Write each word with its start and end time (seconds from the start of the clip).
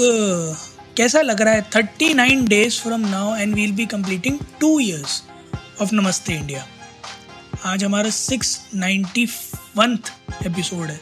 कैसा 0.96 1.22
लग 1.22 1.42
रहा 1.42 1.54
है? 1.54 1.70
Thirty 1.76 2.14
nine 2.14 2.46
days 2.46 2.80
from 2.80 3.00
now 3.00 3.36
and 3.36 3.54
will 3.54 3.72
be 3.72 3.86
completing 3.86 4.38
two 4.60 4.80
years 4.80 5.22
of 5.82 5.90
Namaste 5.92 6.32
India. 6.32 6.66
आज 7.64 7.84
हमारा 7.84 8.10
सिक्स 8.10 8.68
नाइन्टी 8.74 9.22
एपिसोड 10.46 10.88
है। 10.88 11.00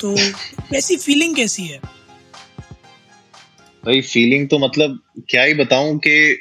तो 0.00 0.14
कैसी 0.70 0.96
फीलिंग 0.96 1.36
कैसी 1.36 1.66
है? 1.66 1.99
भाई 3.84 4.00
फीलिंग 4.00 4.48
तो 4.48 4.58
मतलब 4.58 4.98
क्या 5.30 5.42
ही 5.42 5.54
बताऊँ 5.54 5.98
कि 5.98 6.38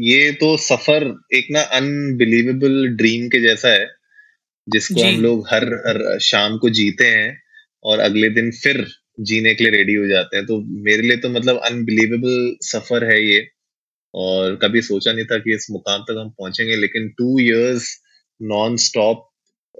ये 0.00 0.32
तो 0.32 0.56
सफ़र 0.56 1.04
एक 1.34 1.46
ना 1.50 1.60
अनबिलीवेबल 1.60 2.88
ड्रीम 2.88 3.28
के 3.28 3.40
जैसा 3.40 3.68
है 3.68 3.86
जिसको 4.68 5.02
हम 5.02 5.20
लोग 5.20 5.46
हर, 5.50 5.64
हर 5.64 6.18
शाम 6.18 6.58
को 6.58 6.70
जीते 6.70 7.04
हैं 7.04 7.42
और 7.84 7.98
अगले 7.98 8.28
दिन 8.28 8.50
फिर 8.50 8.86
जीने 9.20 9.54
के 9.54 9.64
लिए 9.64 9.72
रेडी 9.72 9.94
हो 9.94 10.06
जाते 10.06 10.36
हैं। 10.36 10.46
तो 10.46 10.60
मेरे 10.82 11.02
लिए 11.02 11.16
तो 11.16 11.28
मतलब 11.28 11.56
अनबिलीवेबल 11.56 12.56
सफ़र 12.62 13.04
है 13.04 13.24
ये 13.24 13.48
और 14.14 14.56
कभी 14.56 14.82
सोचा 14.82 15.12
नहीं 15.12 15.24
था 15.24 15.38
कि 15.38 15.54
इस 15.54 15.66
मुकाम 15.70 16.02
तक 16.02 16.18
हम 16.18 16.30
पहुँचेंगे 16.30 16.76
लेकिन 16.76 17.08
two 17.08 17.38
years 17.38 18.00
non 18.42 18.76
stop 18.76 19.26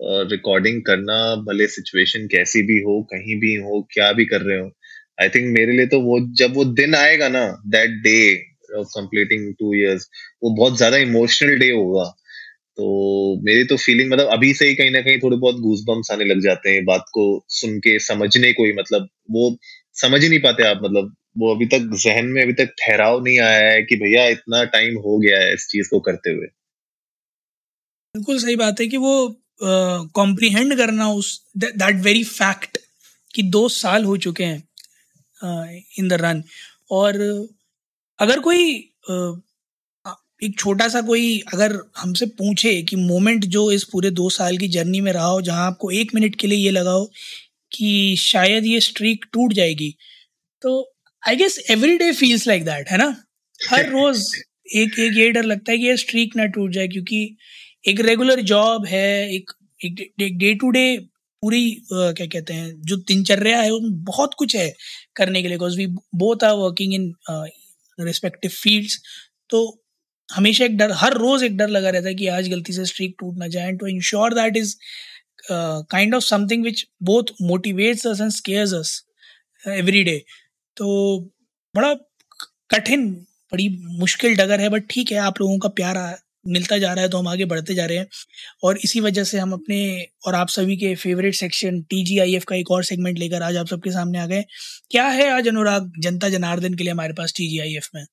recording 0.03 0.83
करना 0.83 1.35
भले 1.37 1.67
सिचुएशन 1.67 2.27
कैसी 2.27 2.63
भी 2.63 2.79
हो 2.83 3.03
कहीं 3.03 3.41
भी 3.41 3.55
हो 3.55 3.89
क्या 3.93 4.13
भी 4.13 4.25
कर 4.25 4.41
रहे 4.41 4.59
हो 4.59 4.71
आई 5.21 5.29
थिंक 5.29 5.53
मेरे 5.55 5.73
लिए 5.73 5.87
तो 5.87 6.01
वो, 6.01 6.21
जब 6.35 6.55
वो 6.55 6.65
दिन 6.77 6.95
आएगा 6.95 7.29
ना 7.29 7.45
that 7.69 7.91
day 8.03 8.19
of 8.79 8.89
completing 8.91 9.53
two 9.55 9.75
years 9.75 10.09
वो 10.43 10.51
बहुत 10.57 10.77
ज़्यादा 10.77 10.97
इमोशनल 10.99 11.59
डे 11.59 11.71
होगा। 11.71 12.05
तो 12.79 12.87
मेरी 13.45 13.65
तो 13.65 13.77
फीलिंग 13.77 14.13
मतलब 14.13 14.29
अभी 14.33 14.53
से 14.55 14.67
ही 14.69 14.75
कहीं 14.75 14.91
ना 14.91 15.01
कहीं 15.01 15.19
थोड़े 15.19 15.37
बहुत 15.37 15.57
गूज 15.61 15.81
बम्स 15.87 16.11
आने 16.13 16.25
लग 16.25 16.41
जाते 16.43 16.71
हैं, 16.71 16.85
बात 16.85 17.05
को 17.13 17.25
सुन 17.51 17.79
के 17.79 17.99
समझने 18.01 18.53
को 18.53 18.65
ही 18.65 18.73
मतलब 18.73 19.09
वो 19.31 19.57
समझ 19.97 20.23
ही 20.23 20.29
नहीं 20.29 20.41
पाते 20.41 20.67
आप 20.67 20.81
मतलब 20.85 21.15
वो 21.39 21.55
अभी 21.55 21.67
तक 21.67 21.91
जहन 22.05 22.27
में 22.27 22.43
अभी 22.43 22.53
तक 22.55 22.73
ठहराव 22.79 23.23
नहीं 23.25 23.39
आया 23.41 23.71
है 23.71 23.83
कि 23.83 23.97
भैया 23.97 24.27
इतना 24.29 24.63
टाइम 24.71 24.97
हो 24.99 25.19
गया 25.19 25.39
है 25.41 25.53
इस 25.55 25.67
चीज़ 25.71 25.89
को 25.91 26.01
करते 26.01 26.31
हुए। 26.31 26.47
बिल्कुल 28.15 28.39
सही 28.39 28.57
बात 28.57 28.81
है 28.81 28.87
कि 28.87 28.97
वो 28.97 29.13
कॉम्प्रीहेंड 30.15 30.77
करना 30.77 31.09
उस 31.13 31.29
दैट 31.59 32.03
वेरी 32.03 32.25
फैक्ट 32.25 32.79
कि 33.35 33.43
दो 33.51 33.69
साल 33.71 34.05
हो 34.05 34.17
चुके 34.19 34.45
हैं। 34.45 34.63
In 35.99 36.09
the 36.09 36.13
run. 36.13 36.45
और 36.91 37.15
अगर 38.19 38.41
कोई 38.41 38.75
एक 40.43 40.55
छोटा 40.59 40.89
सा 40.89 41.01
कोई 41.01 41.39
अगर 41.55 41.81
हमसे 41.97 42.27
पूछे 42.27 42.83
कि 42.83 42.97
मोमेंट 42.97 43.45
जो 43.45 43.73
इस 43.73 43.85
पूरे 43.85 44.11
दो 44.11 44.31
साल 44.31 44.59
की 44.59 44.69
जर्नी 44.69 45.01
में 45.01 45.13
रहा 45.13 45.27
हो 45.27 45.41
जहाँ 45.41 45.67
आपको 45.67 45.91
एक 45.91 46.15
मिनट 46.15 46.35
के 46.35 46.47
लिए 46.47 46.59
ये 46.59 46.71
लगा 46.71 46.91
हो 46.91 47.13
कि 47.73 48.17
शायद 48.17 48.67
ये 48.67 48.81
स्ट्रीक 48.81 49.25
टूट 49.33 49.53
जाएगी 49.53 49.97
तो 50.63 50.95
I 51.29 51.37
guess 51.37 51.65
every 51.71 51.99
day 51.99 52.13
feels 52.13 52.47
like 52.47 52.65
that 52.65 52.89
है 52.89 52.99
ना? 52.99 53.25
हर 53.71 53.91
रोज 53.91 54.35
एक 54.77 54.99
एक 54.99 55.13
ये 55.17 55.31
डर 55.31 55.45
लगता 55.45 55.73
है 55.73 55.79
कि 55.79 55.87
ये 55.87 55.97
स्ट्रीक 55.97 56.37
ना 56.37 56.47
टूट 56.47 56.71
जाए 56.71 56.89
क्योंकि 56.89 57.37
एक 57.89 58.01
रेगुलर 58.01 58.41
जॉब 58.41 58.87
है 58.87 59.35
एक 59.35 59.51
एक 59.85 60.15
डे 60.21 60.55
टू 60.55 60.71
डे 60.71 61.07
पूरी 61.43 61.71
क्या 61.93 62.27
कहते 62.27 62.55
हैं, 62.55 62.71
जो 62.83 62.97
दिनचर्या 62.99 63.61
है 63.61 63.71
उसमें 63.73 64.03
बहुत 64.05 64.35
कुछ 64.39 64.57
है 64.57 64.73
करने 65.17 65.43
के 65.43 65.49
लिए। 65.49 65.57
Because 65.57 65.77
we 65.79 65.87
both 66.17 66.45
are 66.45 66.55
working 66.57 66.95
in 66.95 67.13
respective 67.99 68.51
fields 68.53 68.99
तो 69.51 69.61
हमेशा 70.29 70.65
एक 70.65 70.77
डर, 70.77 70.93
हर 70.93 71.15
रोज 71.19 71.43
एक 71.43 71.57
डर 71.57 71.69
लगा 71.69 71.91
रहता 71.91 72.09
है 72.09 72.15
कि 72.15 72.27
आज 72.29 72.49
गलती 72.49 72.73
से 72.73 72.85
स्ट्रीक 72.87 73.15
टूट 73.21 73.39
ना 73.39 73.47
जाए। 73.49 73.73
To 73.73 73.87
ensure 73.87 74.35
that 74.35 74.57
is 74.57 74.75
kind 75.51 76.15
of 76.15 76.25
something 76.25 76.65
which 76.65 76.87
both 77.03 77.33
motivates 77.43 78.07
us 78.07 78.21
and 78.21 78.31
scares 78.33 78.75
us 78.75 79.03
every 79.65 80.03
day 80.05 80.23
तो 80.77 81.19
बड़ा 81.75 81.95
कठिन, 82.71 83.11
बड़ी 83.53 83.69
मुश्किल 83.99 84.37
डगर 84.37 84.61
है 84.61 84.69
बट 84.69 84.85
ठीक 84.91 85.13
है, 85.13 85.19
आप 85.19 85.41
लोगों 85.41 85.59
का 85.59 85.69
प्यार 85.71 85.97
मिलता 86.47 86.79
जा 86.79 86.93
रहा 86.93 87.03
है 87.03 87.09
तो 87.11 87.19
हम 87.19 87.29
आगे 87.29 87.45
बढ़ते 87.45 87.75
जा 87.75 87.87
रहे 87.87 87.99
हैं। 87.99 88.07
और 88.63 88.79
इसी 88.85 89.01
वजह 89.01 89.25
से 89.25 89.39
हम 89.39 89.53
अपने 89.53 90.07
और 90.27 90.35
आप 90.35 90.49
सभी 90.49 90.77
के 90.77 90.95
फेवरेट 90.95 91.35
सेक्शन 91.35 91.81
टीजीआईएफ 91.83 92.45
का 92.45 92.57
एक 92.57 92.71
और 92.71 92.85
सेगमेंट 92.85 93.19
लेकर 93.19 93.43
आज 93.43 93.57
आप 93.57 93.67
सबके 93.67 93.91
सामने 93.91 94.19
आ 94.19 94.27
गए। 94.27 94.45
क्या 94.91 95.05
है 95.05 95.31
आज 95.31 95.49
अनुराग, 95.49 95.93
जनता 95.99 96.29
जनार्दन 96.29 96.75
के 96.75 96.85
लिए 96.85 96.93
हमारे 96.93 97.13
पास 97.13 97.35
टीजीआईएफ 97.37 97.89
में? 97.95 98.05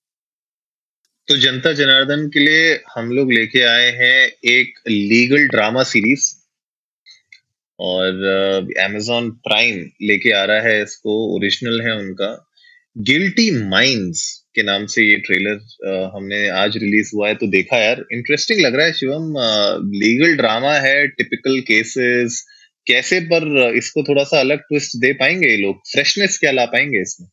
तो 1.28 1.38
जनता 1.38 1.74
जनार्दन 1.74 2.28
के 2.28 2.40
लिए 2.40 2.84
हम 2.96 3.12
लोग 3.12 3.32
लेके 3.32 3.62
आए 3.62 3.92
हैं 3.92 4.32
एक 4.52 4.80
लीगल 4.88 5.48
ड्रामा 5.48 5.84
सीरीज़ 5.84 6.36
और 7.80 8.14
अमेजोन 8.80 9.32
प्राइम 9.32 9.80
लेके 10.02 10.32
आ 10.32 10.44
रहा 10.44 10.62
है 10.62 10.84
इसको 10.84 11.36
ओरिजिनल 11.36 11.82
है 11.82 11.96
उनका। 11.96 12.50
गिल्टी 12.98 13.52
माइंड्स 13.52 14.37
के 14.56 14.64
नाम 14.64 14.86
से 14.86 15.04
ये 15.04 15.16
ट्रेलर 15.16 16.12
हमने 16.16 16.48
आज 16.50 16.78
रिलीज़ 16.78 17.12
हुआ 17.16 17.28
है 17.28 17.36
तो 17.36 17.48
देखा 17.48 17.78
यार 17.78 18.06
इंटरेस्टिंग 18.14 18.62
लग 18.62 18.76
रहा 18.76 18.86
है 18.86 18.94
शिवम। 18.94 19.34
लीगल 19.96 20.36
ड्रामा 20.36 20.74
है 20.74 21.08
टिपिकल 21.08 21.60
केसेस 21.60 22.44
कैसे 22.88 23.20
पर 23.20 23.74
इसको 23.78 24.04
थोड़ा 24.04 24.24
सा 24.24 24.40
अलग 24.40 24.60
ट्विस्ट 24.60 24.98
दे 24.98 25.14
पाएँगे 25.14 25.50
ये 25.50 25.58
लोग? 25.58 25.80
फ्रेशनेस 25.92 26.38
क्या 26.38 26.52
ला 26.52 26.66
पाएँगे 26.66 27.02
इसमें? 27.02 27.28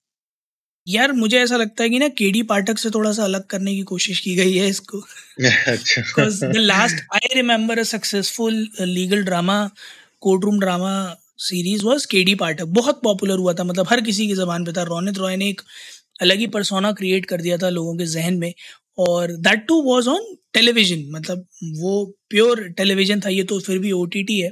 यार 0.89 1.13
मुझे 1.13 1.39
ऐसा 1.39 1.57
लगता 1.57 1.83
है 1.83 1.91
कि 1.91 1.99
ना 1.99 2.09
केडी 2.09 2.43
पाठक 2.43 2.79
से 2.79 2.91
थोड़ा 2.91 3.13
सा 3.13 3.25
अलग 3.25 3.47
करने 3.47 3.75
की 3.75 3.83
कोशिश 3.83 4.19
की 4.21 4.35
गई 4.35 4.57
है 4.57 4.69
इसको। 4.69 4.99
अच्छा। 5.73 6.03
Last 6.71 7.05
I 7.19 7.23
remember 7.37 7.77
a 7.79 7.87
successful 7.93 8.59
uh, 8.81 8.89
legal 8.89 9.23
drama 9.29 9.59
courtroom 10.27 10.59
drama 10.65 10.93
series 11.47 11.85
was 11.87 12.05
KD 12.07 12.35
Pathak 12.35 12.65
बहुत 12.81 13.01
पॉपुलर 13.05 13.39
हुआ 13.39 13.55
था 13.55 13.65
मतलब 13.65 13.87
हर 13.91 14.01
किसी 14.01 14.27
की 14.27 14.35
जबान 14.35 14.65
पे 14.65 14.73
था। 14.73 14.83
रोनित 14.83 15.19
रॉय 15.19 15.37
ने 15.37 15.49
एक 15.49 15.63
अलग 16.21 16.39
ही 16.39 16.47
परसोना 16.49 16.93
क्रिएट 16.93 17.27
कर 17.27 17.41
दिया 17.41 17.59
था 17.59 17.69
लोगों 17.71 17.97
के 17.97 18.07
जहन 18.07 18.39
में। 18.39 18.53
और 18.99 19.33
that 19.39 19.67
too 19.69 19.83
was 19.85 20.09
on 20.09 20.35
television 20.55 21.05
मतलब 21.11 21.47
वो 21.79 22.05
प्योर 22.31 22.63
टेलीविज़न 22.71 23.21
था 23.21 23.29
ये 23.29 23.43
तो 23.45 23.59
फिर 23.61 23.79
भी 23.79 23.93
ओटीटी 23.93 24.41
है। 24.41 24.51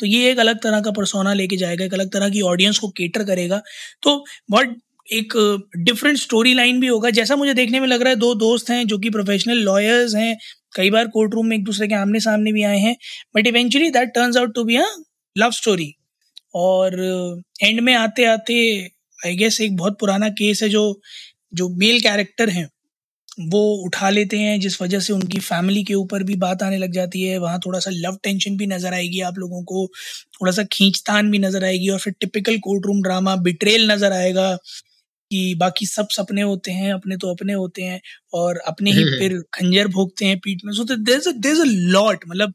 तो 0.00 0.06
ये 0.06 0.30
एक 0.30 0.38
अलग 0.38 0.62
तरह 0.62 0.80
का 0.80 0.90
परसोना 0.90 1.32
लेके 1.34 1.56
जाएगा, 1.56 1.84
एक 1.84 1.94
अलग 1.94 2.12
तरह 2.12 2.28
की 2.30 2.40
ऑडियंस 2.42 2.78
को 2.78 2.88
केटर 2.88 3.24
करेगा। 3.24 3.60
तो 4.02 4.24
बहुत 4.50 4.76
एक 5.08 5.32
डिफरेंट 5.78 6.18
स्टोरी 6.18 6.52
लाइन 6.54 6.80
भी 6.80 6.86
होगा। 6.86 7.10
जैसा 7.10 7.36
मुझे 7.36 7.54
देखने 7.54 7.80
में 7.80 7.86
लग 7.88 8.02
रहा 8.02 8.10
है, 8.10 8.16
दो 8.16 8.34
दोस्त 8.34 8.70
हैं 8.70 8.86
जो 8.86 8.98
कि 8.98 9.10
प्रोफेशनल 9.10 9.58
लॉयर्स 9.64 10.14
हैं, 10.14 10.36
कई 10.76 10.90
बार 10.90 11.08
कोर्ट 11.08 11.34
रूम 11.34 11.46
में 11.46 11.56
एक 11.56 11.64
दूसरे 11.64 11.88
के 11.88 11.94
आमने 11.94 12.20
सामने 12.20 12.52
भी 12.52 12.62
आए 12.62 12.78
हैं। 12.78 12.96
But 13.36 13.46
eventually 13.46 13.90
that 13.90 14.08
turns 14.14 14.36
out 14.36 14.54
to 14.54 14.64
be 14.64 14.76
a 14.76 14.84
love 15.36 15.50
story 15.52 15.92
और 16.54 17.00
एंड 17.62 17.80
में 17.80 17.94
आते 17.94 18.24
आते 18.24 18.54
आई 19.18 19.36
गेस 19.36 19.60
एक 19.60 19.76
बहुत 19.76 19.98
पुराना 20.00 20.28
केस 20.38 20.62
है 20.62 20.68
जो 20.68 21.00
जो 21.54 21.68
मेल 21.76 22.00
कैरेक्टर 22.00 22.48
हैं 22.48 22.68
वो 23.42 23.60
उठा 23.84 24.08
लेते 24.10 24.38
हैं 24.38 24.58
जिस 24.60 24.80
वजह 24.82 25.00
से 25.00 25.12
उनकी 25.12 25.38
फैमिली 25.40 25.82
के 25.84 25.94
ऊपर 25.94 26.22
भी 26.22 26.34
बात 26.36 26.62
आने 26.62 26.78
लग 26.78 26.92
जाती 26.92 27.22
है 27.22 27.38
वहाँ 27.38 27.58
थोड़ा 27.66 27.78
सा 27.78 27.90
लव 27.94 28.16
टेंशन 28.22 28.56
भी 28.56 28.66
नज़र 28.66 28.94
आएगी 28.94 29.20
आप 29.20 29.38
लोगों 29.38 29.62
को 29.64 29.86
थोड़ा 30.34 30.52
सा 30.52 30.64
खींचतान 30.72 31.30
भी 31.30 31.38
नज़र 31.38 31.64
आएगी 31.64 31.88
और 31.88 31.98
फिर 31.98 32.14
typical 32.20 32.58
court 32.58 32.86
room 32.86 33.02
drama 33.02 33.36
betrayal 33.42 33.90
नज़र 33.90 34.12
आएगा 34.12 34.54
कि 35.30 35.54
बाकी 35.58 35.86
सब 35.86 36.08
सपने 36.10 36.42
होते 36.42 36.72
हैं 36.72 36.92
अपने 36.92 37.16
तो 37.16 37.34
अपने 37.34 37.52
होते 37.52 37.82
हैं 37.82 38.00
और 38.34 38.58
अपने 38.66 38.92
ही 38.92 39.04
फिर 39.18 39.40
खंजर 39.54 39.88
भोगते 39.88 40.26
हैं 40.26 40.38
पीठ 40.38 40.64
में 40.64 40.72
सो 40.72 40.84
देयर 40.84 41.60
अ 41.60 41.64
लॉट 41.64 42.24
मतलब 42.28 42.54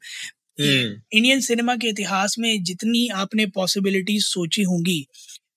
हम्म। 0.62 1.02
इंडियन 1.12 1.40
सिनेमा 1.42 1.76
के 1.76 1.88
इतिहास 1.88 2.36
में 2.40 2.64
जितनी 2.64 3.08
आपने 3.16 3.46
पॉसिबिलिटीज 3.52 4.26
सोची 4.26 4.64
होंगी 4.64 5.06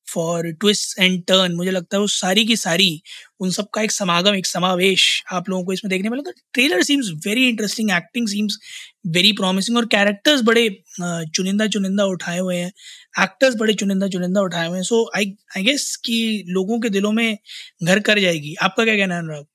फॉर 0.08 0.50
ट्विस्ट 0.52 0.98
एंड 0.98 1.22
टर्न 1.22 1.54
मुझे 1.54 1.70
लगता 1.70 1.96
है 1.96 2.00
वो 2.00 2.06
सारी 2.06 2.44
की 2.46 2.56
सारी 2.56 3.02
उन 3.40 3.50
सब 3.50 3.68
का 3.74 3.82
एक 3.82 3.92
समागम 3.92 4.34
एक 4.34 4.46
समावेश 4.46 5.22
आप 5.32 5.48
लोगों 5.48 5.64
को 5.64 5.72
इसमें 5.72 5.90
देखने 5.90 6.08
में 6.08 6.18
लगा 6.18 6.32
trailer 6.52 6.82
seems 6.82 7.10
very 7.26 7.48
interesting 7.48 7.90
acting 7.90 8.28
seems 8.28 8.58
very 9.06 9.32
promising 9.32 9.76
और 9.76 9.86
कैरेक्टर्स 9.86 10.42
बड़े 10.42 10.68
चुनिंदा 11.00 11.66
चुनिंदा 11.66 12.04
उठाए 12.04 12.38
हुए 12.38 12.56
हैं। 12.56 12.72
एक्टर्स 13.22 13.54
बड़े 13.54 13.74
चुनिंदा 13.74 14.08
चुनिंदा 14.08 14.40
उठाए 14.40 14.68
हुए 14.68 14.76
हैं। 14.78 14.84
सो 14.84 15.10
आई 15.16 15.32
आई 15.56 15.62
गेस 15.62 15.96
कि 16.04 16.44
लोगों 16.48 16.80
के 16.80 16.88
दिलों 16.88 17.12
में 17.12 17.38
घर 17.84 18.00
कर 18.00 18.18
जाएगी। 18.18 18.54
आपका 18.62 18.84
क्या 18.84 18.96
कहना 18.96 19.14
है 19.14 19.20
अनुराग? 19.20 19.46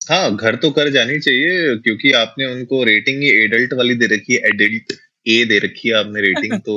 हाँ 0.00 0.36
घर 0.36 0.56
तो 0.56 0.70
कर 0.70 0.88
जानी 0.90 1.18
चाहिए 1.20 1.76
क्योंकि 1.76 2.12
आपने 2.12 2.46
उनको 2.46 2.82
रेटिंग 2.84 3.22
ही 3.22 3.28
एडल्ट 3.44 3.72
वाली 3.74 3.94
दे 3.94 4.06
रखी 4.06 4.34
है 4.34 4.40
एडल्ट 4.48 4.92
ए 5.28 5.44
दे 5.44 5.58
रखी 5.58 5.88
है 5.88 5.94
आपने 5.94 6.20
रेटिंग 6.20 6.60
तो 6.66 6.76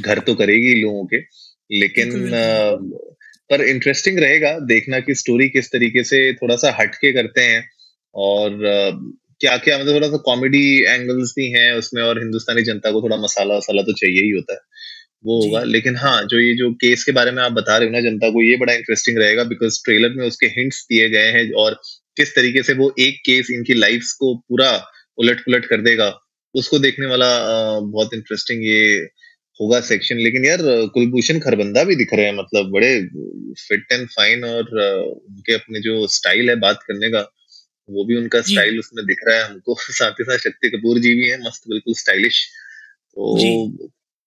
घर 0.00 0.18
तो 0.18 0.34
करेगी 0.34 0.74
लोगों 0.82 1.04
के। 1.06 1.20
लेकिन 1.72 2.30
पर 3.50 3.62
इंटरेस्टिंग 3.62 4.18
रहेगा 4.18 4.58
देखना 4.58 5.00
कि 5.00 5.14
स्टोरी 5.14 5.48
किस 5.48 5.72
तरीके 5.72 6.04
से 6.04 6.32
थोड़ा 6.34 6.56
सा 6.56 6.76
हटके 6.80 7.12
करते 7.12 7.40
हैं 7.40 7.68
और 8.14 8.58
क्या 9.40 9.56
क्या 9.56 9.78
मतलब 9.78 9.94
थोड़ा 9.94 10.08
सा 10.08 10.16
कॉमेडी 10.16 10.84
एंगल्स 10.84 11.32
भी 11.36 11.50
हैं 11.50 11.72
उसमें 11.72 12.02
और 12.02 12.18
हिंदुस्तानी 12.18 12.62
जनता 12.62 12.90
को 12.90 13.02
थोड़ा 13.02 13.16
मसाला 13.16 13.54
वसाला 13.54 13.82
तो 13.82 13.92
चाहिए 13.92 14.22
ही 14.22 14.30
होता 14.30 14.52
है। 14.52 14.60
वो 15.24 15.44
होगा 15.44 15.62
लेकिन 15.64 15.96
हाँ 15.96 16.24
जो 16.24 16.40
ये 16.40 16.54
जो 16.54 16.72
केस 16.72 17.04
के 17.04 17.12
बारे 17.12 17.30
में 17.30 17.42
आप 17.42 17.52
बता 17.52 17.76
रहे 17.76 17.88
हो 17.88 17.92
ना 17.92 18.00
जनता 18.00 18.30
को 18.30 18.42
ये 18.42 18.56
बड़ा 18.56 18.72
इंटरेस्टिंग 18.72 19.18
रहेगा 19.18 19.44
बिकॉज़ 19.44 19.84
ट्रेलर 19.84 20.10
में 20.10 20.26
उसके 20.26 20.46
हिंट्स 20.46 20.86
दिए 20.88 21.08
गए 21.08 21.30
हैं 21.30 21.52
और 21.52 21.80
किस 22.16 22.34
तरीके 22.36 22.62
से 22.62 22.72
वो 22.72 22.94
एक 22.98 23.22
केस 23.26 23.50
इनकी 23.50 23.74
लाइफ 23.74 24.04
को 24.18 24.36
पूरा 24.36 24.86
उलट 25.18 25.40
पुलट 25.40 25.66
कर 25.66 25.80
देगा 25.80 26.20
उसको 26.54 26.78
देखने 26.78 27.06
वाला 27.06 27.28
बहुत 27.80 28.14
इंटरेस्टिंग 28.14 28.66
ये 28.66 29.08
होगा 29.60 29.80
सेक्शन 29.80 30.16
लेकिन 30.16 30.44
यार 30.44 30.58
कुलभूषण 30.86 31.38
खरबंदा 31.38 31.84
भी 31.84 31.96
दिख 31.96 32.14
रहे 32.14 32.26
हैं 32.26 32.34
मतलब 32.34 32.70
बड़े 32.70 33.02
फिट 33.68 33.92
एंड 33.92 34.08
फाइन 34.08 34.44
और 34.44 34.62
उनके 35.28 35.54
अपने 35.54 35.80
जो 35.80 36.06
स्टाइल 36.06 36.50
है 36.50 36.56
बात 36.56 36.82
करने 36.82 37.10
का 37.10 37.30
वो 37.90 38.04
भी 38.04 38.16
उनका 38.16 38.40
स्टाइल 38.40 38.78
उसमें 38.78 39.06
दिख 39.06 39.18
रहा 39.28 39.36
है 39.36 39.44
हमको। 39.44 39.76
साथ 39.80 40.10
ही 40.10 40.24
साथ 40.24 40.38
शक्ति 40.38 40.70
कपूर 40.70 40.98
जी 40.98 41.14
भी 41.14 41.28
हैं 41.28 41.38
मस्त 41.46 41.62
बिल्कुल 41.68 41.94
स्टाइलिश 41.94 42.48
तो 43.10 43.36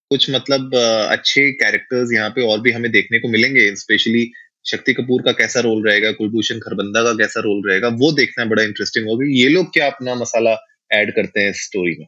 कुछ 0.09 0.29
मतलब 0.29 0.75
अच्छे 1.09 1.51
कैरेक्टर्स 1.51 2.13
यहाँ 2.13 2.29
पे 2.29 2.41
और 2.41 2.61
भी 2.61 2.71
हमें 2.71 2.91
देखने 2.91 3.19
को 3.19 3.27
मिलेंगे 3.27 3.75
स्पेशली 3.75 4.31
शक्ति 4.65 4.93
कपूर 4.93 5.21
का 5.21 5.31
कैसा 5.31 5.59
रोल 5.59 5.89
रहेगा 5.89 6.11
कुलभूषण 6.11 6.59
खरबंदा 6.59 7.03
का 7.03 7.13
कैसा 7.13 7.39
रोल 7.39 7.69
रहेगा 7.69 7.87
वो 7.87 8.11
देखना 8.11 8.45
बड़ा 8.45 8.63
इंटरेस्टिंग 8.63 9.07
होगा। 9.07 9.25
ये 9.29 9.49
लोग 9.49 9.73
क्या 9.73 9.87
अपना 9.87 10.15
मसाला 10.15 10.57
ऐड 10.91 11.15
करते 11.15 11.39
हैं 11.39 11.53
स्टोरी 11.53 11.95
में? 11.99 12.07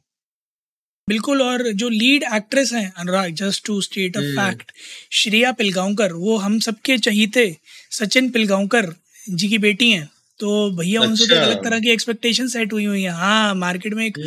बिल्कुल 1.09 1.41
और 1.41 1.71
जो 1.73 1.89
लीड 1.89 2.23
एक्ट्रेस 2.35 2.71
हैं 2.73 2.91
Anurag 2.97 3.33
just 3.35 3.65
to 3.65 3.79
state 3.81 4.17
a 4.17 4.19
hmm. 4.19 4.35
Fact 4.35 4.71
Shreya 5.11 5.51
Pilgaonkar 5.51 6.13
वो 6.13 6.37
हम 6.37 6.59
सबके 6.59 6.97
चहीते 6.99 7.45
सचिन 7.91 8.29
पिलगांवकर 8.29 8.93
जी 9.29 9.47
की 9.47 9.57
बेटी 9.57 9.91
हैं। 9.91 10.09
तो 10.39 10.49
भैया 10.71 11.01
उनसे 11.01 11.27
तो 11.27 11.35
अच्छा 11.35 11.45
अलग 11.45 11.63
तरह 11.63 11.79
की 11.79 11.89
एक्सपेक्टेशन 11.91 12.47
सेट 12.47 12.73
हुई 12.73 12.85
हुई 12.85 13.01
है। 13.01 13.11
हाँ 13.11 13.55
मार्केट 13.55 13.93
में 13.93 14.05
एक 14.05 14.19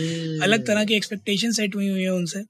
अलग 0.43 0.67
तरह 0.67 0.85
की 0.85 0.95
हम्म 0.95 0.97
एक्सपेक्टेशन 0.97 1.53
सेट 1.53 1.75
हुई 1.75 1.89
हुई 1.89 2.03
है 2.03 2.13
उनसे 2.13 2.43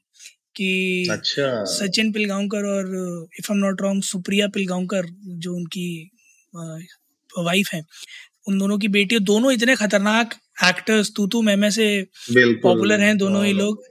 कि 0.56 0.70
अच्छा। 1.10 1.64
सचिन 1.64 2.12
पिलगांवकर 2.12 2.64
और 2.66 3.28
if 3.38 3.52
I'm 3.52 3.58
not 3.58 3.82
wrong 3.82 4.02
Supriya 4.02 4.48
Pilgaonkar 4.48 5.06
जो 5.44 5.54
उनकी 5.54 5.86
वाइफ 6.54 7.68
है 7.74 7.82
उन 8.48 8.58
दोनों 8.58 8.78
की 8.78 8.88
बेटी 8.88 9.18
दोनों 9.24 9.52
इतने 9.52 9.76
खतरनाक 9.76 10.34
एक्टर्स 10.56 11.10
तू 11.16 11.26
तू 11.26 11.40
मैं 11.42 11.70
से 11.70 11.86
पॉपुलर 12.62 13.00
हैं 13.00 13.16
दोनों 13.18 13.44
ही 13.44 13.50
हाँ 13.52 13.58
लोग। 13.58 13.82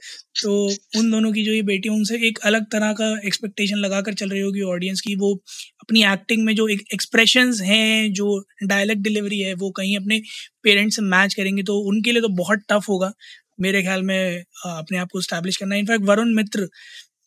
तो 0.42 0.52
उन 0.98 1.10
दोनों 1.10 1.32
की 1.32 1.42
जो 1.44 1.52
ये 1.52 1.62
बेटी 1.62 1.88
उनसे 1.88 2.16
एक 2.28 2.38
अलग 2.46 2.64
तरह 2.72 2.92
का 3.00 3.08
एक्सपेक्टेशन 3.26 3.76
लगाकर 3.76 4.14
चल 4.14 4.28
रही 4.28 4.40
होगी 4.40 4.60
ऑडियंस 4.72 5.00
की। 5.00 5.14
वो 5.16 5.34
अपनी 5.80 6.04
एक्टिंग 6.04 6.44
में 6.44 6.54
जो 6.56 6.68
एक 6.68 6.82
एक्सप्रेशंस 6.94 7.60
हैं 7.62 8.12
जो 8.12 8.38
डायलॉग 8.64 9.02
डिलीवरी 9.02 9.40
है 9.40 9.54
वो 9.54 9.70
कहीं 9.70 9.96
अपने 9.96 10.20
पेरेंट्स 10.64 10.96
से 10.96 11.02
मैच 11.04 11.34
करेंगे 11.34 11.62
तो 11.62 11.78
उनके 11.90 12.12
लिए 12.12 12.22
तो 12.22 12.28
बहुत 12.36 12.62
टफ 12.70 12.88
होगा। 12.88 13.12
मेरे 13.60 13.82
ख्याल 13.82 14.02
में 14.02 14.42
अपने 14.66 14.98
आप 14.98 15.08
को 15.12 15.20
स्टैब्लिश 15.20 15.56
करना। 15.56 15.76
इनफैक्ट 15.76 16.04
वरुण 16.04 16.34
मित्र 16.34 16.68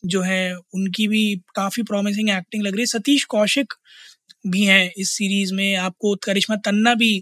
जो 0.06 0.20
है 0.22 0.54
उनकी 0.56 1.08
भी 1.08 1.24
काफ़ी 1.56 1.82
प्रॉमिसिंग 1.82 2.30
एक्टिंग 2.30 2.62
लग 2.62 2.72
रही 2.72 2.82
है। 2.82 2.86
सतीश 2.88 3.24
कौशिक 3.24 3.72
भी 4.46 4.62
हैं 4.64 4.90
इस 4.98 5.10
सीरीज़ 5.10 5.54
में। 5.54 5.74
आपको 5.76 6.14
करिश्मा 6.24 6.56
तन्ना 6.66 6.94
भी 6.94 7.12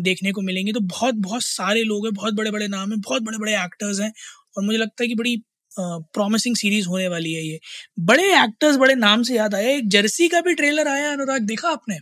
देखने 0.00 0.32
को 0.32 0.40
मिलेंगे। 0.42 0.72
तो 0.72 0.80
बहुत 0.82 1.14
बहुत 1.20 1.42
सारे 1.44 1.82
लोग 1.84 2.06
हैं 2.06 2.14
बहुत 2.14 2.34
बड़े 2.34 2.50
बड़े 2.50 2.68
नाम 2.68 2.90
हैं 2.90 3.00
बहुत 3.00 3.22
बड़े 3.22 3.38
बड़े 3.38 3.54
एक्टर्स 3.56 4.00
हैं 4.00 4.12
और 4.56 4.64
मुझे 4.64 4.78
लगता 4.78 5.02
है 5.02 5.08
कि 5.08 5.14
बड़ी 5.16 5.36
प्रॉमिसिंग 5.72 6.56
सीरीज़ 6.56 6.86
होने 6.88 7.08
वाली 7.08 7.32
है 7.34 7.42
ये। 7.44 7.58
बड़े 8.04 8.24
एक्टर्स 8.36 8.76
बड़े 8.76 8.94
नाम 8.96 9.22
से 9.22 9.34
याद 9.36 9.54
आया। 9.54 9.70
एक 9.70 9.88
जर्सी 9.90 10.28
का 10.28 10.40
भी 10.42 10.54
ट्रेलर 10.54 10.88
आया 10.88 11.12
अनुराग 11.12 11.42
देखा 11.46 11.68
आपने? 11.70 11.98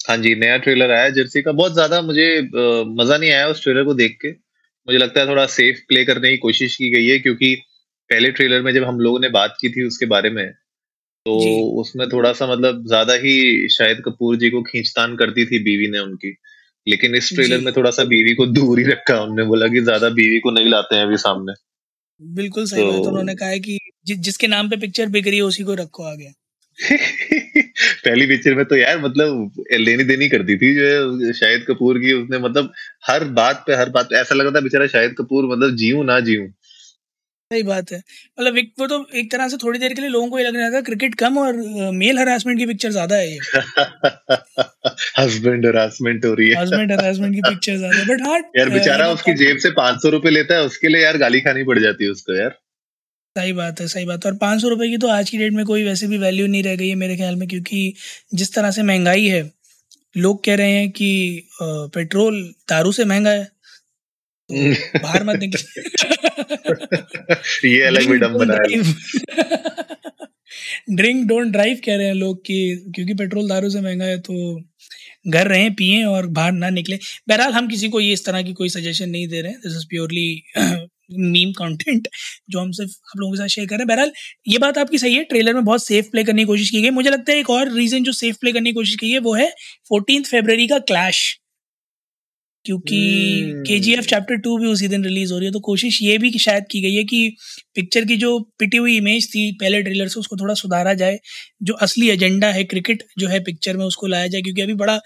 हाँ 0.00 0.16
जी 0.18 0.34
नया 0.36 0.56
ट्रेलर 0.58 0.90
आया 0.90 1.08
जर्सी 1.10 1.42
का। 1.42 1.52
बहुत 1.52 1.72
ज़्यादा 1.74 2.00
मुझे 2.02 2.26
मज़ा 2.94 3.16
नहीं 3.16 3.30
आया 3.30 3.46
उस 3.48 3.62
ट्रेलर 3.62 3.84
को 3.84 3.94
देख 3.94 4.16
के। 4.22 4.30
मुझे 4.30 4.98
लगता 4.98 5.20
है 5.20 5.26
थोड़ा 5.28 5.44
सेफ़ 5.48 5.80
प्ले 5.88 6.04
करने 6.04 6.30
की 6.30 6.36
कोशिश 6.38 6.76
की 6.76 6.90
गई 6.90 7.06
है 7.06 7.18
क्योंकि 7.18 7.54
पहले 8.10 8.30
ट्रेलर 8.32 8.62
में 8.62 8.72
जब 8.74 8.84
हम 8.84 9.00
लोगों 9.00 9.20
ने 9.20 9.28
बात 9.30 9.56
की 9.60 9.68
थी 9.72 9.86
उसके 9.86 10.06
बारे 10.08 10.30
में 10.30 10.46
तो 11.26 11.34
उसमें 11.80 12.08
थोड़ा 12.08 12.32
सा 12.34 12.46
मतलब 12.46 12.86
ज़्यादा 12.88 13.14
ही 13.24 13.68
शायद 13.70 14.02
कपूर 14.06 14.36
जी 14.38 14.50
को 14.50 14.62
खींचतान 14.64 15.16
करती 15.16 15.46
थी 15.46 15.58
बीवी 15.64 15.88
ने 15.90 15.98
उनकी। 16.00 16.32
लेकिन 16.88 17.14
इस 17.14 17.32
ट्रेलर 17.34 17.58
में 17.58 17.72
थोड़ा 17.72 17.90
सा 17.90 18.04
बीवी 18.04 18.34
को 18.34 18.46
दूर 18.46 18.78
ही 18.78 18.84
रखा 18.84 19.20
उन्होंने 19.20 19.44
बोला 19.44 19.68
कि 19.68 19.80
ज़्यादा 19.80 20.08
बीवी 20.08 20.40
को 20.40 20.50
नहीं 20.50 20.70
लाते 20.70 20.96
हैं 20.96 21.02
अभी 21.02 21.16
सामने। 21.16 21.52
बिल्कुल 22.20 22.66
सही 22.66 22.84
बात 22.84 23.02
तो 23.02 23.08
उन्होंने 23.08 23.34
कहा 23.34 23.48
है 23.48 23.60
कि 23.60 23.78
जि, 24.06 24.14
जिसके 24.14 24.46
नाम 24.46 24.70
पे 24.70 24.76
पिक्चर 24.76 25.06
बिक 25.06 25.26
रही 25.26 25.36
है 25.36 25.42
उसी 25.42 25.62
को 25.62 25.74
रखो 25.74 26.02
आगे। 26.02 26.32
पहली 28.04 28.26
पिक्चर 28.26 28.54
में 28.54 28.64
तो 28.64 28.76
यार 28.76 29.00
मतलब 29.00 29.52
लेनी 29.72 30.04
देनी 30.04 30.28
करती 30.28 30.56
थी 30.56 30.74
जो 30.74 30.86
है 30.86 31.32
शाहिद 31.32 31.64
कपूर 31.68 31.98
की 31.98 32.12
उसने 32.12 32.38
मतलब 32.38 32.72
हर 33.06 33.24
बात 33.24 33.64
पे 33.66 33.74
हर 33.74 33.90
बात 33.90 34.06
पे 34.06 34.16
ऐसा 34.16 34.34
लगा 34.34 34.50
था 34.50 34.60
बेचारा 34.60 34.86
शाहिद 34.86 35.14
कपूर 35.18 35.56
मतलब 35.56 35.76
जीऊं 35.76 36.04
ना 36.04 36.20
जीऊं। 36.20 36.46
सही 37.50 37.62
बात 37.62 37.90
है। 37.92 37.96
मतलब 37.98 38.56
एक 38.58 38.68
वो 38.80 38.86
तो 38.86 38.96
एक 39.18 39.30
तरह 39.30 39.48
से 39.48 39.56
थोड़ी 39.62 39.78
देर 39.78 39.92
के 39.94 40.00
लिए 40.00 40.10
लोगों 40.10 40.28
को 40.30 40.38
ये 40.38 40.44
लगने 40.44 40.64
लगा 40.64 40.80
क्रिकेट 40.88 41.14
कम 41.22 41.38
और 41.38 41.56
मेल 41.94 42.18
हरासमेंट 42.18 42.58
की 42.58 42.66
पिक्चर 42.66 42.90
ज़्यादा 42.90 43.16
है 43.16 43.30
ये। 43.30 43.38
हस्बैंड 45.18 45.66
हरासमेंट 45.66 46.24
हो 46.24 46.32
रही 46.34 46.48
है। 46.50 46.60
हस्बैंड 46.60 46.92
हरासमेंट 46.92 47.34
की 47.34 47.40
पिक्चर 47.42 47.76
ज़्यादा 47.78 48.04
बट 48.04 48.22
हाँ 48.26 48.38
यार 48.58 48.70
बेचारा 48.70 49.08
उसकी 49.12 49.34
जेब 49.36 49.56
से 49.64 49.70
पाँच 49.76 50.00
सौ 50.02 50.08
रुपए 50.10 50.30
लेता 50.30 50.54
है 50.54 50.64
उसके 50.66 50.88
लिए 50.88 51.02
यार 51.02 51.18
गाली 51.18 51.40
खानी 51.40 51.64
पड़ 51.64 51.78
जाती 51.78 52.04
है 52.04 52.10
उसको 52.10 52.36
यार। 52.36 52.50
सही 53.36 53.52
बात 53.54 53.80
है 53.80 53.86
सही 53.88 54.04
बात 54.06 54.24
है। 54.24 54.30
और 54.30 54.36
पाँच 54.38 54.60
सौ 54.62 54.68
रुपये 54.68 54.88
की 54.90 54.96
तो 54.98 55.08
आज 55.10 55.30
की 55.30 55.38
डेट 55.38 55.52
में 55.52 55.64
कोई 55.66 55.84
वैसे 55.84 56.06
भी 56.06 56.18
वैल्यू 56.18 56.46
नहीं 56.46 56.62
रह 56.62 56.76
गई 56.76 56.88
है 56.88 56.94
मेरे 56.96 57.16
ख्याल 57.16 57.36
में 57.36 57.46
क्योंकि 57.48 57.82
जिस 58.34 58.54
तरह 58.54 58.70
से 58.70 58.82
महँगाई 58.84 59.26
है 59.26 59.42
लोग 60.16 60.44
कह 60.44 60.54
रहे 60.56 60.70
हैं 60.70 60.90
कि 60.92 61.10
पेट्रोल 61.62 62.42
दारू 62.68 62.92
से 62.92 63.04
महँगा 63.04 63.30
है। 63.30 63.48
तो 64.50 64.98
बाहर 64.98 65.24
मत 65.24 65.38
निकले। 65.40 65.62
ये 67.68 67.82
अलग 67.82 68.08
ड्रिंक 68.08 68.22
डोंट 68.22 68.40
है 68.40 68.46
ड्राइव 68.48 68.94
ड्रिंक 70.96 71.26
डोंट 71.28 71.52
ड्राइव 71.52 71.80
कह 71.84 71.96
रहे 71.96 72.06
हैं 72.06 72.14
लोग 72.14 72.38
कि 72.46 72.58
क्योंकि 72.94 73.14
पेट्रोल 73.14 73.48
दारू 73.48 73.70
से 73.70 73.80
महँगा 73.80 74.04
है 74.04 74.18
तो 74.20 74.60
घर 75.28 75.48
रहें 75.48 75.72
पिए 75.74 76.02
और 76.04 76.26
बाहर 76.28 76.52
ना 76.52 76.68
निकले। 76.70 76.96
बहरहाल 77.28 77.52
हम 77.52 77.68
किसी 77.68 77.88
को 77.88 78.00
ये 78.00 78.12
इस 78.12 78.24
तरह 78.26 78.42
की 78.42 78.52
कोई 78.52 78.68
सजेशन 78.68 79.08
नहीं 79.10 79.26
दे 79.28 79.40
रहे 79.40 79.50
हैं। 79.52 79.60
This 79.60 79.72
is 79.72 79.86
purely 79.88 80.42
meme 81.10 81.52
content 81.52 82.08
जो 82.50 82.60
हम 82.60 82.70
सिर्फ़ 82.72 82.90
आप 82.90 83.18
लोगों 83.18 83.32
के 83.32 83.38
साथ 83.38 83.48
शेयर 83.48 83.66
कर 83.66 83.76
रहे 83.76 83.82
हैं। 83.82 83.88
बहरहाल 83.88 84.12
ये 84.48 84.58
बात 84.58 84.78
आपकी 84.78 84.98
सही 84.98 85.14
है। 85.14 85.24
ट्रेलर 85.24 85.54
में 85.54 85.64
बहुत 85.64 85.84
सेफ़ 85.84 86.06
प्ले 86.10 86.24
करने 86.24 86.42
की 86.42 86.46
कोशिश 86.46 86.70
की 86.70 86.82
गई। 86.82 86.90
मुझे 86.92 87.10
लगता 87.10 87.32
है 87.32 87.38
एक 87.38 87.50
और 87.50 87.72
रीजन 87.74 88.04
जो 88.04 88.12
सेफ़ 88.12 88.36
प्ले 88.40 88.52
करने 88.52 88.70
की 88.70 88.74
कोशिश 88.74 88.94
की 88.96 89.10
है 89.12 89.18
वो 89.20 89.34
है 89.34 89.48
फोर्टीन 89.88 90.22
फेब्रवरी 90.22 90.66
का 90.68 90.78
क्लैश 90.90 91.22
क्योंकि 92.64 92.96
के 93.66 93.78
जी 93.78 93.92
एफ़ 93.92 94.06
चैप्टर 94.06 94.36
टू 94.36 94.56
भी 94.58 94.66
उसी 94.66 94.88
दिन 94.88 95.04
रिलीज़ 95.04 95.32
हो 95.32 95.38
रही 95.38 95.46
है 95.46 95.52
तो 95.52 95.60
कोशिश 95.60 96.02
ये 96.02 96.18
भी 96.18 96.30
कि 96.30 96.38
शायद 96.38 96.64
की 96.70 96.80
गई 96.80 96.94
है 96.94 97.04
कि 97.04 97.36
पिक्चर 97.74 98.04
की 98.04 98.16
जो 98.16 98.38
पिटी 98.58 98.76
हुई 98.76 98.96
इमेज 98.96 99.28
थी 99.34 99.50
पहले 99.52 99.82
ट्रेलर 99.82 100.08
से 100.08 100.20
उसको 100.20 100.36
थोड़ा 100.36 100.54
सुधारा 100.54 100.94
जाए 100.94 101.18
जो 101.62 101.74
असली 101.74 102.10
एजेंडा 102.10 102.50
है 102.50 102.64
क्रिकेट 102.64 103.02
जो 103.18 103.28
है 103.28 103.40
पिक्चर 103.40 103.76
में 103.76 103.84
उसको 103.86 104.06
लाया 104.06 104.26
जाए 104.26 104.42
क्योंकि 104.42 104.62
अभी 104.62 104.74
बड़ा 104.74 105.00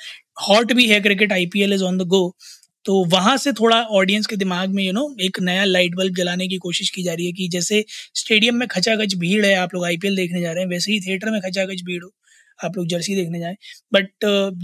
हॉट 0.48 0.72
भी 0.72 0.86
है 0.86 1.00
cricket 1.00 1.32
IPL 1.32 1.72
is 1.72 1.84
on 1.84 1.98
the 1.98 2.02
go 2.08 2.36
तो 2.84 3.04
वहाँ 3.04 3.36
से 3.36 3.52
थोड़ा 3.52 3.80
ऑडियंस 3.92 4.26
के 4.26 4.36
दिमाग 4.36 4.70
में 4.70 4.82
यू 4.84 4.92
नो 4.92 5.16
एक 5.20 5.40
नया 5.40 5.64
लाइट 5.64 5.94
बल्ब 5.94 6.14
जलाने 6.14 6.48
की 6.48 6.56
कोशिश 6.58 6.90
की 6.90 7.02
जा 7.02 7.12
रही 7.14 7.26
है 7.26 7.32
कि 7.32 7.48
जैसे 7.48 7.84
स्टेडियम 8.14 8.56
में 8.56 8.66
खचाखच 8.68 9.14
भीड़ 9.14 9.44
है 9.46 9.54
आप 9.54 9.74
लोग 9.74 9.84
आईपीएल 9.84 10.16
देखने 10.16 10.40
जा 10.40 10.52
रहे 10.52 10.62
हैं 10.64 10.70
वैसे 10.70 10.92
ही 10.92 11.00
थिएटर 11.00 11.30
में 11.30 11.40
खचाखच 11.40 11.82
भीड़ 11.82 12.02
हो। 12.04 12.10
आप 12.58 12.76
लोग 12.76 12.86
जर्सी 12.88 13.14
देखने 13.14 13.38
जाएँ। 13.40 13.56
बट 13.92 14.08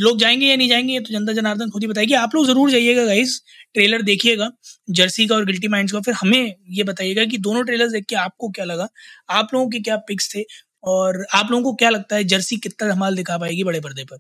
लोग 0.00 0.18
जाएँगे 0.18 0.46
या 0.46 0.56
नहीं 0.56 0.68
जाएँगे, 0.68 0.92
ये 0.92 1.00
तो 1.00 1.12
जनता 1.12 1.32
जनार्दन 1.32 1.70
खुद 1.70 1.82
ही 1.82 1.88
बताएगी। 1.88 2.14
आप 2.14 2.34
लोग 2.34 2.46
ज़रूर 2.46 2.70
जाइएगा 2.70 3.04
गाइस 3.06 3.40
ट्रेलर 3.74 4.02
देखिएगा, 4.02 4.50
जर्सी 4.90 5.26
का 5.26 5.34
और 5.34 5.44
गिल्टी 5.46 5.68
माइंड्स 5.68 5.92
का। 5.92 6.00
फिर 6.00 6.14
हमें 6.14 6.54
ये 6.70 6.84
बताइएगा 6.84 7.24
कि 7.24 7.38
दोनों 7.38 7.64
ट्रेलर्स 7.64 7.92
देख 7.92 8.04
के 8.04 8.16
आपको 8.16 8.48
क्या 8.50 8.64
लगा? 8.64 8.88
आप 9.30 9.54
लोगों 9.54 9.68
के 9.70 9.80
क्या 9.80 9.96
पिक्स 10.08 10.34
थे? 10.34 10.44
और 10.84 11.24
आप 11.34 11.50
लोगों 11.50 11.64
को 11.64 11.72
क्या 11.74 11.90
लगता 11.90 12.16
है 12.16 12.24
जर्सी 12.24 12.56
कितना 12.56 12.88
धमाल 12.94 13.16
दिखा 13.16 13.38
पाएगी 13.38 13.64
बड़े 13.64 13.80
पर्दे 13.80 14.04
पर? 14.04 14.18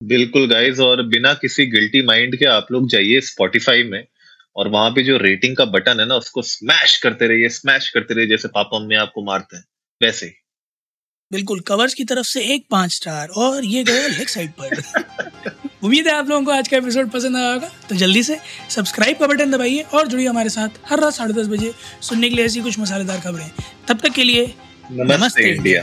बिल्कुल 0.00 0.46
गाइज़ 0.48 0.82
और 0.82 1.02
बिना 1.06 1.32
किसी 1.34 1.66
गिल्टी 1.66 2.02
माइंड 2.02 2.36
के 2.36 2.44
आप 2.44 2.66
लोग 2.72 2.88
जाइए 2.88 3.20
स्पॉटिफाई 3.20 3.82
में 3.82 4.04
और 4.56 4.68
वहाँ 4.68 4.90
पे 4.90 5.02
जो 5.02 5.16
रेटिंग 5.18 5.56
का 5.56 5.64
बटन 5.66 6.00
है 6.00 6.06
ना, 6.06 6.14
उसको 6.14 6.42
स्मैश 6.42 6.96
करते 6.98 7.26
रहिए 7.26 7.48
स्मैश 7.50 7.90
करते 7.90 8.14
रहिए, 8.14 8.28
जैसे 8.28 8.48
पापा, 8.48 8.78
मम्मी 8.78 8.94
आपको 8.96 9.24
मारते 9.24 9.56
हैं, 9.56 9.64
वैसे 10.00 10.26
ही। 10.26 10.32
बिल्कुल 11.34 11.60
कवर्स 11.60 11.94
की 11.94 12.04
तरफ़ 12.04 12.26
से 12.26 12.40
एक 12.54 12.64
पाँच 12.70 12.92
स्टार 12.92 13.28
और 13.36 13.64
ये 13.64 13.84
गया 13.84 14.06
लेग 14.08 14.28
साइड 14.28 14.50
पर। 14.60 14.82
उम्मीद 15.82 16.06
है 16.06 16.12
आप 16.14 16.28
लोगों 16.28 16.44
को 16.44 16.50
आज 16.50 16.68
का 16.68 16.76
एपिसोड 16.76 17.10
पसंद 17.10 17.36
आया 17.36 17.52
होगा 17.52 17.70
तो 17.88 17.94
जल्दी 17.94 18.22
से 18.22 18.36
सब्सक्राइब 18.70 19.16
का 19.16 19.26
बटन 19.26 19.50
दबाइए 19.50 19.80
और 19.94 20.06
जुड़िए 20.08 20.26
हमारे 20.28 20.48
साथ 20.48 20.78
हर 20.90 21.00
रात 21.00 21.12
साढ़े 21.12 21.34
दस 21.34 21.46
बजे 21.46 21.72
सुनने 22.00 22.28
के 22.28 22.36
लिए 22.36 22.44
ऐसी 22.44 22.60
कुछ 22.60 22.78
मसालेदार 22.78 23.20
खबरें। 23.20 23.50
तब 23.88 23.98
तक 23.98 24.12
के 24.12 24.24
लिए 24.24 24.46
नमस्ते, 24.92 25.16
नमस्ते। 25.16 25.50
इंडिया। 25.50 25.82